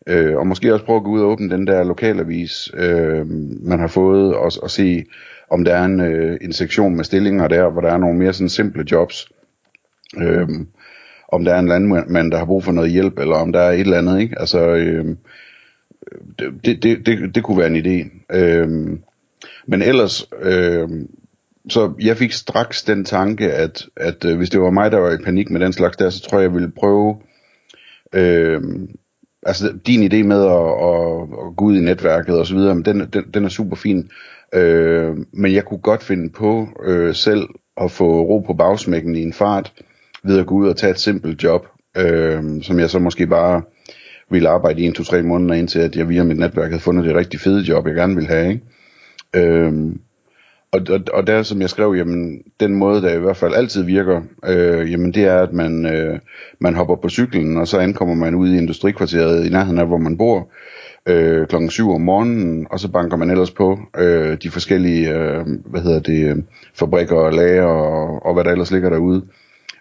Øh, 0.06 0.36
og 0.36 0.46
måske 0.46 0.72
også 0.72 0.84
prøve 0.84 0.96
at 0.96 1.04
gå 1.04 1.10
ud 1.10 1.20
og 1.20 1.28
åbne 1.28 1.50
den 1.50 1.66
der 1.66 1.84
lokalavis, 1.84 2.70
øh, 2.74 3.26
man 3.62 3.78
har 3.78 3.86
fået, 3.86 4.34
og, 4.34 4.52
og 4.62 4.70
se, 4.70 5.04
om 5.50 5.64
der 5.64 5.74
er 5.74 5.84
en, 5.84 6.00
øh, 6.00 6.38
en 6.40 6.52
sektion 6.52 6.96
med 6.96 7.04
stillinger 7.04 7.48
der, 7.48 7.70
hvor 7.70 7.80
der 7.80 7.92
er 7.92 7.98
nogle 7.98 8.18
mere 8.18 8.32
sådan 8.32 8.48
simple 8.48 8.84
jobs. 8.90 9.28
Øh, 10.18 10.48
om 11.28 11.44
der 11.44 11.54
er 11.54 11.58
en 11.58 11.68
landmand, 11.68 12.30
der 12.30 12.38
har 12.38 12.44
brug 12.44 12.64
for 12.64 12.72
noget 12.72 12.90
hjælp, 12.90 13.18
eller 13.18 13.36
om 13.36 13.52
der 13.52 13.60
er 13.60 13.70
et 13.70 13.80
eller 13.80 13.98
andet, 13.98 14.20
ikke? 14.20 14.40
Altså, 14.40 14.68
øh, 14.68 15.16
det, 16.64 16.82
det, 16.82 17.06
det, 17.06 17.34
det 17.34 17.42
kunne 17.42 17.58
være 17.58 17.76
en 17.76 17.86
idé. 17.86 18.26
Øh, 18.36 18.68
men 19.66 19.82
ellers, 19.82 20.28
øh, 20.42 20.88
så 21.68 21.92
jeg 22.00 22.16
fik 22.16 22.32
straks 22.32 22.82
den 22.82 23.04
tanke, 23.04 23.52
at, 23.52 23.86
at 23.96 24.24
øh, 24.24 24.36
hvis 24.36 24.50
det 24.50 24.60
var 24.60 24.70
mig, 24.70 24.92
der 24.92 24.98
var 24.98 25.12
i 25.12 25.24
panik 25.24 25.50
med 25.50 25.60
den 25.60 25.72
slags 25.72 25.96
der, 25.96 26.10
så 26.10 26.22
tror 26.22 26.38
jeg, 26.38 26.44
jeg 26.44 26.54
ville 26.54 26.72
prøve... 26.76 27.16
Øh, 28.12 28.62
altså 29.46 29.72
din 29.86 30.12
idé 30.12 30.22
med 30.22 30.44
at, 30.44 30.66
at, 30.90 31.46
at 31.46 31.56
gå 31.56 31.64
ud 31.64 31.76
i 31.76 31.80
netværket 31.80 32.38
og 32.38 32.46
så 32.46 32.54
videre, 32.54 32.74
den, 32.74 33.08
den, 33.12 33.24
den 33.34 33.44
er 33.44 33.48
super 33.48 33.76
fin. 33.76 34.10
Øh, 34.54 35.16
men 35.32 35.52
jeg 35.52 35.64
kunne 35.64 35.80
godt 35.80 36.02
finde 36.02 36.30
på 36.30 36.68
øh, 36.84 37.14
selv 37.14 37.48
at 37.76 37.90
få 37.90 38.22
ro 38.22 38.38
på 38.38 38.54
bagsmækken 38.54 39.16
i 39.16 39.22
en 39.22 39.32
fart, 39.32 39.72
ved 40.24 40.38
at 40.38 40.46
gå 40.46 40.54
ud 40.54 40.68
og 40.68 40.76
tage 40.76 40.90
et 40.90 41.00
simpelt 41.00 41.42
job, 41.42 41.66
øh, 41.96 42.62
som 42.62 42.78
jeg 42.78 42.90
så 42.90 42.98
måske 42.98 43.26
bare 43.26 43.62
ville 44.30 44.48
arbejde 44.48 44.82
i 44.82 44.84
en, 44.84 44.92
to, 44.92 45.02
tre 45.02 45.22
måneder, 45.22 45.54
indtil 45.54 45.78
at 45.78 45.96
jeg 45.96 46.08
via 46.08 46.24
mit 46.24 46.38
netværk 46.38 46.70
havde 46.70 46.82
fundet 46.82 47.04
det 47.04 47.16
rigtig 47.16 47.40
fede 47.40 47.60
job, 47.60 47.86
jeg 47.86 47.94
gerne 47.94 48.14
ville 48.14 48.28
have. 48.28 48.52
Ikke? 48.52 48.62
Øh, 49.36 49.72
og, 50.74 50.80
og, 50.90 51.00
og 51.12 51.26
der 51.26 51.42
som 51.42 51.60
jeg 51.60 51.70
skrev, 51.70 51.94
jamen 51.96 52.42
den 52.60 52.74
måde, 52.74 53.02
der 53.02 53.14
i 53.14 53.18
hvert 53.18 53.36
fald 53.36 53.54
altid 53.54 53.82
virker, 53.82 54.22
øh, 54.46 54.92
jamen 54.92 55.14
det 55.14 55.24
er, 55.24 55.38
at 55.38 55.52
man, 55.52 55.86
øh, 55.86 56.18
man 56.58 56.74
hopper 56.74 56.96
på 56.96 57.08
cyklen, 57.08 57.56
og 57.56 57.68
så 57.68 57.78
ankommer 57.78 58.14
man 58.14 58.34
ud 58.34 58.48
i 58.48 58.58
industrikvarteret 58.58 59.46
i 59.46 59.50
nærheden 59.50 59.78
af, 59.78 59.86
hvor 59.86 59.98
man 59.98 60.18
bor, 60.18 60.50
øh, 61.08 61.46
klokken 61.46 61.70
7 61.70 61.90
om 61.90 62.00
morgenen, 62.00 62.66
og 62.70 62.80
så 62.80 62.88
banker 62.88 63.16
man 63.16 63.30
ellers 63.30 63.50
på 63.50 63.78
øh, 63.98 64.36
de 64.42 64.50
forskellige, 64.50 65.10
øh, 65.14 65.46
hvad 65.64 65.80
hedder 65.80 66.00
det, 66.00 66.44
fabrikker 66.74 67.16
og 67.16 67.32
lager 67.32 67.64
og, 67.64 68.26
og 68.26 68.34
hvad 68.34 68.44
der 68.44 68.50
ellers 68.50 68.70
ligger 68.70 68.90
derude. 68.90 69.22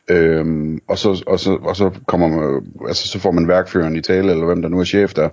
Øhm, 0.10 0.80
og, 0.88 0.98
så, 0.98 1.24
og, 1.28 1.40
så, 1.40 1.58
og 1.62 1.76
så 1.76 1.92
kommer 2.08 2.28
man, 2.28 2.62
altså 2.88 3.08
så 3.08 3.20
får 3.20 3.32
man 3.32 3.48
værkføreren 3.48 3.96
i 3.96 4.02
tale, 4.02 4.32
eller 4.32 4.46
hvem 4.46 4.62
der 4.62 4.70
nu 4.70 4.80
er 4.80 4.84
chef 4.84 5.14
der, 5.14 5.30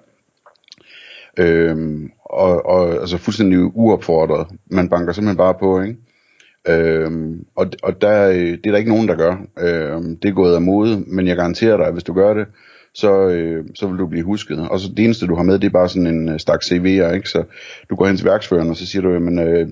Øhm, 1.38 2.10
og, 2.25 2.66
og 2.66 2.92
altså 2.92 3.18
fuldstændig 3.18 3.58
uopfordret. 3.76 4.46
Man 4.70 4.88
banker 4.88 5.12
simpelthen 5.12 5.37
bare 5.37 5.54
på, 5.60 5.80
ikke? 5.80 5.96
Øhm, 6.68 7.44
og 7.56 7.66
og 7.82 8.00
der, 8.02 8.28
øh, 8.28 8.37
det 8.37 8.66
er 8.66 8.70
der 8.70 8.78
ikke 8.78 8.90
nogen, 8.90 9.08
der 9.08 9.14
gør. 9.16 9.37
Øhm, 9.58 10.16
det 10.16 10.28
er 10.28 10.34
gået 10.34 10.54
af 10.54 10.62
mode, 10.62 11.04
men 11.06 11.26
jeg 11.26 11.37
garanterer 11.37 11.76
dig, 11.76 11.87
at 11.87 11.92
hvis 11.92 12.04
du 12.04 12.12
gør 12.12 12.34
det, 12.34 12.46
så, 12.94 13.28
øh, 13.28 13.64
så 13.75 13.87
vil 13.87 13.99
du 13.99 14.06
blive 14.06 14.25
husket. 14.25 14.68
Og 14.70 14.80
så 14.80 14.88
det 14.96 15.04
eneste, 15.04 15.26
du 15.26 15.34
har 15.34 15.42
med, 15.42 15.58
det 15.58 15.66
er 15.66 15.70
bare 15.70 15.88
sådan 15.88 16.06
en 16.06 16.28
øh, 16.28 16.38
stak 16.38 16.62
CV'er, 16.62 17.14
ikke? 17.14 17.28
Så 17.28 17.44
du 17.90 17.94
går 17.96 18.06
hen 18.06 18.16
til 18.16 18.26
værksføreren, 18.26 18.70
og 18.70 18.76
så 18.76 18.87
siger 18.87 19.02
du, 19.02 19.08
men 19.08 19.38
øh, 19.38 19.68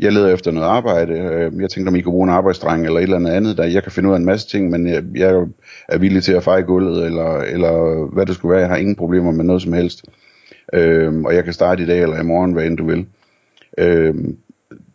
jeg 0.00 0.12
leder 0.12 0.34
efter 0.34 0.50
noget 0.50 0.66
arbejde, 0.68 1.12
øh, 1.12 1.60
jeg 1.60 1.70
tænkte, 1.70 1.88
om 1.88 1.96
I 1.96 2.00
kunne 2.00 2.12
bruge 2.12 2.28
en 2.28 2.34
arbejdsdreng, 2.34 2.86
eller 2.86 2.98
et 2.98 3.02
eller 3.02 3.16
andet 3.16 3.30
andet, 3.30 3.56
der 3.56 3.64
jeg 3.64 3.82
kan 3.82 3.92
finde 3.92 4.08
ud 4.08 4.14
af 4.14 4.18
en 4.18 4.24
masse 4.24 4.48
ting, 4.48 4.70
men 4.70 4.86
jeg, 4.86 5.02
jeg 5.14 5.46
er 5.88 5.98
villig 5.98 6.22
til 6.22 6.32
at 6.32 6.44
feje 6.44 6.62
gulvet, 6.62 7.06
eller, 7.06 7.38
eller 7.38 8.06
hvad 8.14 8.26
det 8.26 8.34
skulle 8.34 8.52
være, 8.52 8.60
jeg 8.60 8.70
har 8.70 8.76
ingen 8.76 8.96
problemer 8.96 9.32
med 9.32 9.44
noget 9.44 9.62
som 9.62 9.72
helst. 9.72 10.04
Øhm, 10.72 11.24
og 11.24 11.34
jeg 11.34 11.44
kan 11.44 11.52
starte 11.52 11.82
i 11.82 11.86
dag 11.86 12.02
eller 12.02 12.20
i 12.20 12.24
morgen, 12.24 12.52
hvad 12.52 12.66
end 12.66 12.76
du 12.76 12.86
vil. 12.86 13.06
Øhm, 13.78 14.36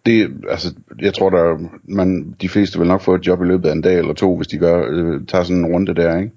det, 0.06 0.32
altså, 0.50 0.74
jeg 1.02 1.14
tror, 1.14 1.30
der 1.30 1.58
man, 1.84 2.36
de 2.42 2.50
fleste 2.50 2.80
vil 2.80 2.88
nok 2.88 3.02
få 3.02 3.16
et 3.16 3.28
job 3.28 3.42
i 3.42 3.46
løbet 3.46 3.70
af 3.70 3.74
en 3.74 3.82
dag 3.82 3.98
eller 3.98 4.14
to, 4.14 4.38
hvis 4.38 4.48
de 4.48 4.58
gør, 4.58 4.86
øh, 4.90 5.22
tager 5.28 5.44
sådan 5.44 5.58
en 5.58 5.74
runde 5.74 5.96
der, 5.96 6.18
ikke? 6.18 6.32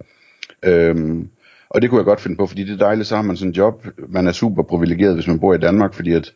Øhm, 0.65 1.29
og 1.71 1.83
det 1.83 1.91
kunne 1.91 1.99
jeg 1.99 2.05
godt 2.05 2.21
finde 2.21 2.37
på, 2.37 2.47
fordi 2.47 2.65
det 2.65 2.73
er 2.73 2.87
dejligt, 2.87 3.09
så 3.09 3.17
har 3.17 3.23
man 3.23 3.37
sådan 3.37 3.51
en 3.51 3.55
job. 3.55 3.87
Man 4.09 4.27
er 4.27 4.33
super 4.33 4.63
privilegeret, 4.63 5.15
hvis 5.15 5.27
man 5.27 5.41
bor 5.41 5.55
i 5.55 5.59
Danmark, 5.59 5.95
fordi 5.95 6.13
at 6.13 6.33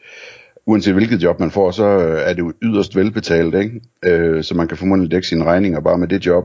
uanset 0.67 0.95
hvilket 0.95 1.23
job 1.23 1.41
man 1.41 1.51
får, 1.51 1.71
så 1.71 1.85
øh, 1.85 2.21
er 2.25 2.33
det 2.33 2.39
jo 2.39 2.53
yderst 2.63 2.97
velbetalt, 2.97 3.55
ikke? 3.55 3.81
Øh, 4.05 4.45
så 4.45 4.55
man 4.55 4.69
kan 4.69 4.77
formodentlig 4.77 5.11
dække 5.11 5.29
sine 5.29 5.45
regninger 5.45 5.81
bare 5.81 5.99
med 5.99 6.09
det 6.09 6.27
job. 6.27 6.45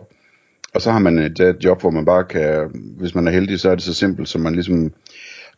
Og 0.74 0.82
så 0.82 0.92
har 0.92 1.00
man 1.00 1.20
et, 1.20 1.40
et 1.40 1.64
job, 1.64 1.82
hvor 1.82 1.90
man 1.90 2.06
bare 2.06 2.24
kan, 2.24 2.70
hvis 2.98 3.16
man 3.16 3.28
er 3.28 3.32
heldig, 3.32 3.60
så 3.60 3.70
er 3.70 3.76
det 3.76 3.84
så 3.84 3.94
simpelt, 3.94 4.30
som 4.30 4.42
man 4.42 4.54
ligesom 4.54 4.92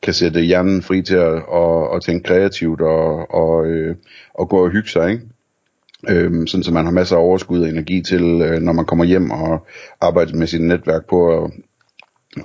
kan 0.05 0.13
sætte 0.13 0.41
hjernen 0.41 0.81
fri 0.81 1.01
til 1.01 1.15
at, 1.15 1.33
at, 1.33 1.95
at 1.95 2.01
tænke 2.01 2.23
kreativt 2.23 2.81
og, 2.81 3.31
og, 3.33 3.65
øh, 3.67 3.95
og 4.33 4.49
gå 4.49 4.65
og 4.65 4.71
hygge 4.71 4.89
sig, 4.89 5.11
ikke? 5.11 5.23
Øhm, 6.09 6.47
sådan 6.47 6.63
så 6.63 6.73
man 6.73 6.85
har 6.85 6.91
masser 6.91 7.15
af 7.15 7.21
overskud 7.21 7.61
og 7.61 7.69
energi 7.69 8.01
til, 8.01 8.23
øh, 8.23 8.61
når 8.61 8.73
man 8.73 8.85
kommer 8.85 9.05
hjem 9.05 9.31
og 9.31 9.67
arbejder 10.01 10.35
med 10.35 10.47
sit 10.47 10.61
netværk 10.61 11.05
på 11.09 11.43
at, 11.43 11.51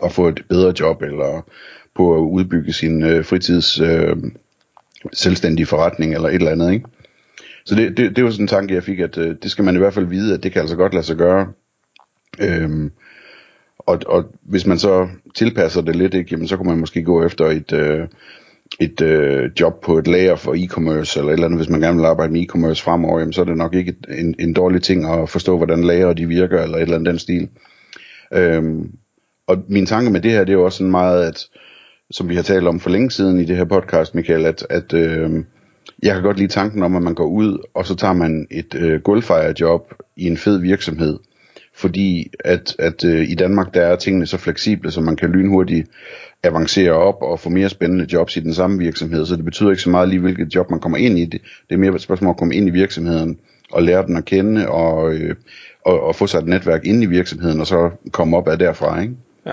at 0.05 0.13
få 0.13 0.29
et 0.29 0.45
bedre 0.49 0.75
job, 0.81 1.03
eller 1.03 1.47
på 1.95 2.15
at 2.15 2.21
udbygge 2.21 2.73
sin 2.73 3.03
øh, 3.03 3.25
fritids 3.25 3.81
øh, 3.81 4.17
selvstændige 5.13 5.67
forretning, 5.67 6.15
eller 6.15 6.29
et 6.29 6.35
eller 6.35 6.51
andet, 6.51 6.73
ikke? 6.73 6.87
Så 7.65 7.75
det, 7.75 7.97
det, 7.97 8.17
det 8.17 8.25
var 8.25 8.31
sådan 8.31 8.45
en 8.45 8.49
tanke, 8.49 8.75
jeg 8.75 8.83
fik, 8.83 9.01
at 9.01 9.19
øh, 9.19 9.37
det 9.43 9.51
skal 9.51 9.65
man 9.65 9.75
i 9.75 9.79
hvert 9.79 9.95
fald 9.95 10.07
vide, 10.07 10.35
at 10.35 10.43
det 10.43 10.53
kan 10.53 10.61
altså 10.61 10.77
godt 10.77 10.95
lade 10.95 11.07
sig 11.07 11.17
gøre. 11.17 11.53
Øhm, 12.41 12.91
og, 13.91 13.99
og 14.07 14.25
hvis 14.43 14.67
man 14.67 14.79
så 14.79 15.09
tilpasser 15.35 15.81
det 15.81 15.97
lidt, 15.97 16.15
ikke, 16.15 16.29
jamen, 16.31 16.49
så 16.49 16.57
kunne 16.57 16.69
man 16.69 16.79
måske 16.79 17.03
gå 17.03 17.25
efter 17.25 17.47
et, 17.47 17.73
øh, 17.73 18.09
et 18.81 19.01
øh, 19.01 19.51
job 19.61 19.83
på 19.83 19.99
et 19.99 20.07
lager 20.07 20.37
for 20.37 20.55
e-commerce, 20.55 21.19
eller 21.19 21.29
et 21.29 21.33
eller 21.33 21.47
andet, 21.47 21.59
hvis 21.59 21.69
man 21.69 21.81
gerne 21.81 21.99
vil 21.99 22.07
arbejde 22.07 22.33
med 22.33 22.41
e-commerce 22.41 22.83
fremover, 22.83 23.19
jamen, 23.19 23.33
så 23.33 23.41
er 23.41 23.45
det 23.45 23.57
nok 23.57 23.75
ikke 23.75 23.95
en, 24.09 24.35
en 24.39 24.53
dårlig 24.53 24.83
ting 24.83 25.07
at 25.07 25.29
forstå, 25.29 25.57
hvordan 25.57 25.85
lager 25.85 26.13
de 26.13 26.27
virker, 26.27 26.63
eller 26.63 26.77
et 26.77 26.83
eller 26.83 26.95
andet 26.95 27.11
den 27.11 27.19
stil. 27.19 27.49
Øhm, 28.35 28.91
og 29.47 29.57
min 29.69 29.87
tanke 29.87 30.11
med 30.11 30.21
det 30.21 30.31
her, 30.31 30.45
det 30.45 30.49
er 30.49 30.59
jo 30.59 30.65
også 30.65 30.79
sådan 30.79 30.91
meget, 30.91 31.25
at 31.25 31.47
som 32.11 32.29
vi 32.29 32.35
har 32.35 32.43
talt 32.43 32.67
om 32.67 32.81
for 32.81 32.91
længe 32.91 33.11
siden 33.11 33.41
i 33.41 33.45
det 33.45 33.57
her 33.57 33.65
podcast, 33.65 34.15
Michael, 34.15 34.47
at, 34.47 34.67
at 34.71 34.93
øh, 34.93 35.45
jeg 36.03 36.15
kan 36.15 36.23
godt 36.23 36.39
lide 36.39 36.53
tanken 36.53 36.83
om, 36.83 36.97
at 36.97 37.03
man 37.03 37.15
går 37.15 37.27
ud, 37.27 37.59
og 37.75 37.87
så 37.87 37.97
tager 37.97 38.15
man 38.15 38.47
et 38.51 38.75
øh, 38.75 39.01
gulvfejerjob 39.01 39.95
i 40.17 40.27
en 40.27 40.37
fed 40.37 40.59
virksomhed, 40.59 41.19
fordi 41.81 42.31
at, 42.45 42.77
at 42.79 43.05
øh, 43.05 43.31
i 43.31 43.35
Danmark 43.35 43.75
der 43.75 43.83
er 43.83 43.97
tingene 43.97 44.27
så 44.27 44.37
fleksible, 44.39 44.91
så 44.91 45.01
man 45.01 45.17
kan 45.17 45.31
lynhurtigt 45.31 45.89
avancere 46.43 46.93
op 46.93 47.23
og 47.23 47.41
få 47.41 47.51
mere 47.51 47.69
spændende 47.69 48.07
jobs 48.13 48.37
i 48.37 48.41
den 48.41 48.55
samme 48.55 48.79
virksomhed, 48.79 49.27
så 49.27 49.37
det 49.37 49.45
betyder 49.45 49.71
ikke 49.71 49.83
så 49.83 49.91
meget 49.91 50.09
lige, 50.09 50.21
hvilket 50.21 50.55
job 50.55 50.71
man 50.71 50.81
kommer 50.81 50.99
ind 50.99 51.19
i. 51.19 51.25
Det, 51.25 51.41
det 51.69 51.75
er 51.75 51.79
mere 51.79 51.95
et 51.95 52.01
spørgsmål 52.01 52.31
at 52.31 52.37
komme 52.37 52.55
ind 52.55 52.69
i 52.69 52.71
virksomheden 52.71 53.39
og 53.73 53.83
lære 53.83 54.07
den 54.07 54.17
at 54.17 54.25
kende 54.25 54.69
og, 54.69 55.13
øh, 55.15 55.35
og, 55.85 56.01
og 56.01 56.17
få 56.17 56.27
sig 56.27 56.39
et 56.39 56.47
netværk 56.47 56.85
ind 56.85 57.03
i 57.03 57.07
virksomheden 57.07 57.61
og 57.61 57.67
så 57.67 57.91
komme 58.13 58.37
op 58.37 58.49
af 58.49 58.59
derfra, 58.59 59.01
ikke? 59.01 59.15
Ja. 59.47 59.53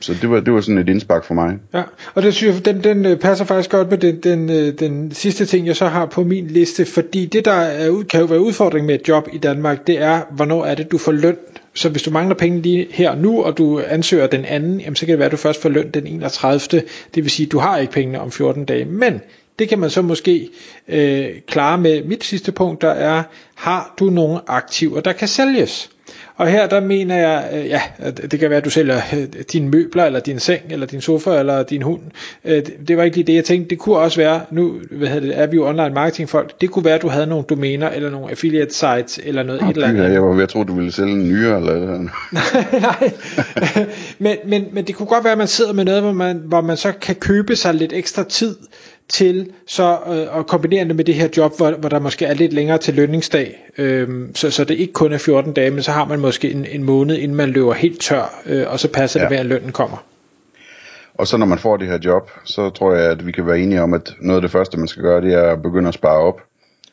Så 0.00 0.14
det 0.20 0.30
var, 0.30 0.40
det 0.40 0.52
var 0.52 0.60
sådan 0.60 0.78
et 0.78 0.88
indspark 0.88 1.24
for 1.24 1.34
mig. 1.34 1.58
Ja, 1.74 1.82
og 2.14 2.22
det 2.22 2.34
synes 2.34 2.54
jeg, 2.54 2.64
den, 2.64 2.84
den 2.84 3.06
øh, 3.06 3.16
passer 3.16 3.44
faktisk 3.44 3.70
godt 3.70 3.90
med 3.90 3.98
den, 3.98 4.20
den, 4.20 4.50
øh, 4.50 4.78
den 4.78 5.12
sidste 5.12 5.46
ting, 5.46 5.66
jeg 5.66 5.76
så 5.76 5.86
har 5.86 6.06
på 6.06 6.24
min 6.24 6.46
liste, 6.46 6.84
fordi 6.84 7.26
det, 7.26 7.44
der 7.44 7.52
er, 7.52 8.02
kan 8.10 8.20
jo 8.20 8.26
være 8.26 8.40
udfordring 8.40 8.86
med 8.86 8.94
et 8.94 9.08
job 9.08 9.28
i 9.32 9.38
Danmark, 9.38 9.86
det 9.86 10.02
er, 10.02 10.20
hvornår 10.30 10.64
er 10.64 10.74
det, 10.74 10.92
du 10.92 10.98
får 10.98 11.12
løn. 11.12 11.36
Så 11.74 11.88
hvis 11.88 12.02
du 12.02 12.10
mangler 12.10 12.34
penge 12.34 12.62
lige 12.62 12.86
her 12.90 13.14
nu, 13.14 13.42
og 13.42 13.58
du 13.58 13.80
ansøger 13.86 14.26
den 14.26 14.44
anden, 14.44 14.80
jamen 14.80 14.96
så 14.96 15.06
kan 15.06 15.12
det 15.12 15.18
være, 15.18 15.26
at 15.26 15.32
du 15.32 15.36
først 15.36 15.62
får 15.62 15.68
løn 15.68 15.90
den 15.90 16.06
31. 16.06 16.82
Det 17.14 17.24
vil 17.24 17.30
sige, 17.30 17.46
at 17.46 17.52
du 17.52 17.58
har 17.58 17.78
ikke 17.78 17.92
pengene 17.92 18.20
om 18.20 18.30
14 18.30 18.64
dage. 18.64 18.84
Men 18.84 19.20
det 19.58 19.68
kan 19.68 19.78
man 19.78 19.90
så 19.90 20.02
måske 20.02 20.48
øh, 20.88 21.28
klare 21.46 21.78
med 21.78 22.04
mit 22.04 22.24
sidste 22.24 22.52
punkt, 22.52 22.82
der 22.82 22.90
er, 22.90 23.22
har 23.54 23.94
du 23.98 24.04
nogle 24.04 24.40
aktiver, 24.46 25.00
der 25.00 25.12
kan 25.12 25.28
sælges? 25.28 25.90
Og 26.40 26.48
her 26.48 26.66
der 26.66 26.80
mener 26.80 27.16
jeg, 27.16 27.48
øh, 27.52 27.66
ja, 27.66 27.82
det 28.30 28.40
kan 28.40 28.50
være, 28.50 28.56
at 28.56 28.64
du 28.64 28.70
sælger 28.70 28.96
øh, 29.12 29.26
dine 29.52 29.68
møbler, 29.68 30.04
eller 30.04 30.20
din 30.20 30.38
seng, 30.38 30.62
eller 30.70 30.86
din 30.86 31.00
sofa, 31.00 31.38
eller 31.38 31.62
din 31.62 31.82
hund. 31.82 32.00
Øh, 32.44 32.62
det 32.88 32.96
var 32.96 33.02
ikke 33.02 33.16
lige 33.16 33.26
det, 33.26 33.34
jeg 33.34 33.44
tænkte. 33.44 33.70
Det 33.70 33.78
kunne 33.78 33.96
også 33.96 34.16
være, 34.16 34.40
nu 34.50 34.80
hvad 34.90 35.08
hedder 35.08 35.26
det, 35.26 35.38
er 35.38 35.46
vi 35.46 35.56
jo 35.56 35.68
online 35.68 35.94
marketing 35.94 36.28
folk, 36.28 36.60
det 36.60 36.70
kunne 36.70 36.84
være, 36.84 36.94
at 36.94 37.02
du 37.02 37.08
havde 37.08 37.26
nogle 37.26 37.44
domæner, 37.44 37.88
eller 37.88 38.10
nogle 38.10 38.30
affiliate 38.30 38.74
sites, 38.74 39.20
eller 39.24 39.42
noget 39.42 39.62
Oh, 39.62 39.68
et 39.68 39.74
eller 39.74 39.88
andet. 39.88 40.12
jeg 40.12 40.22
var 40.22 40.34
ved 40.34 40.42
at 40.42 40.48
tro, 40.48 40.64
du 40.64 40.74
ville 40.74 40.92
sælge 40.92 41.12
en 41.12 41.28
nyere 41.28 41.56
eller 41.56 41.72
eller 41.72 41.98
Nej, 42.80 43.10
men, 44.18 44.36
men, 44.46 44.64
men 44.72 44.84
det 44.84 44.94
kunne 44.94 45.06
godt 45.06 45.24
være, 45.24 45.32
at 45.32 45.38
man 45.38 45.48
sidder 45.48 45.72
med 45.72 45.84
noget, 45.84 46.02
hvor 46.02 46.12
man, 46.12 46.42
hvor 46.44 46.60
man 46.60 46.76
så 46.76 46.92
kan 47.00 47.14
købe 47.14 47.56
sig 47.56 47.74
lidt 47.74 47.92
ekstra 47.92 48.24
tid 48.24 48.56
til 49.10 49.52
så 49.66 49.98
øh, 50.06 50.38
at 50.38 50.46
kombinere 50.46 50.84
det 50.84 50.96
med 50.96 51.04
det 51.04 51.14
her 51.14 51.28
job, 51.36 51.56
hvor, 51.56 51.70
hvor 51.70 51.88
der 51.88 51.98
måske 51.98 52.24
er 52.24 52.34
lidt 52.34 52.52
længere 52.52 52.78
til 52.78 52.94
lønningsdag, 52.94 53.72
øhm, 53.78 54.34
så, 54.34 54.50
så 54.50 54.64
det 54.64 54.74
ikke 54.74 54.92
kun 54.92 55.12
er 55.12 55.18
14 55.18 55.52
dage, 55.52 55.70
men 55.70 55.82
så 55.82 55.90
har 55.90 56.04
man 56.04 56.20
måske 56.20 56.50
en, 56.50 56.64
en 56.64 56.84
måned, 56.84 57.16
inden 57.16 57.36
man 57.36 57.48
løber 57.48 57.72
helt 57.72 58.00
tør, 58.00 58.42
øh, 58.46 58.64
og 58.68 58.80
så 58.80 58.92
passer 58.92 59.20
ja. 59.20 59.24
det 59.24 59.30
med, 59.30 59.38
at 59.38 59.46
lønnen 59.46 59.72
kommer. 59.72 60.04
Og 61.14 61.26
så 61.26 61.36
når 61.36 61.46
man 61.46 61.58
får 61.58 61.76
det 61.76 61.88
her 61.88 61.98
job, 62.04 62.30
så 62.44 62.70
tror 62.70 62.94
jeg, 62.94 63.10
at 63.10 63.26
vi 63.26 63.32
kan 63.32 63.46
være 63.46 63.58
enige 63.58 63.82
om, 63.82 63.94
at 63.94 64.14
noget 64.20 64.36
af 64.38 64.42
det 64.42 64.50
første, 64.50 64.78
man 64.78 64.88
skal 64.88 65.02
gøre, 65.02 65.20
det 65.20 65.34
er 65.34 65.52
at 65.52 65.62
begynde 65.62 65.88
at 65.88 65.94
spare 65.94 66.18
op. 66.18 66.40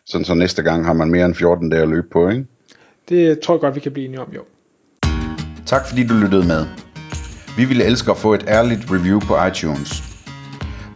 Sådan 0.06 0.26
så 0.26 0.34
næste 0.34 0.64
gang 0.64 0.86
har 0.86 0.94
man 0.94 1.10
mere 1.12 1.26
end 1.26 1.36
14 1.36 1.70
dage 1.70 1.82
at 1.82 1.90
løbe 1.90 2.08
på, 2.12 2.30
ikke? 2.30 2.46
Det 3.10 3.40
tror 3.40 3.54
jeg 3.54 3.62
godt, 3.62 3.76
vi 3.76 3.80
kan 3.80 3.92
blive 3.92 4.06
enige 4.06 4.22
om, 4.22 4.30
jo. 4.36 4.42
Tak 5.66 5.88
fordi 5.88 6.08
du 6.08 6.14
lyttede 6.14 6.48
med. 6.48 6.66
Vi 7.58 7.66
ville 7.66 7.84
elske 7.84 8.12
at 8.12 8.18
få 8.18 8.34
et 8.34 8.46
ærligt 8.48 8.82
review 8.92 9.20
på 9.20 9.46
iTunes. 9.48 10.07